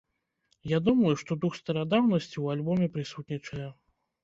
[0.71, 3.71] Я думаю, што дух старадаўнасці ў альбоме прысутнічае.